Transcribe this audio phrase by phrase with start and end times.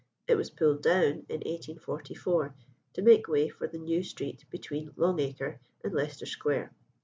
[0.25, 2.55] It was pulled down in 1844
[2.93, 6.73] to make way for the new street between Long Acre and Leicester Square.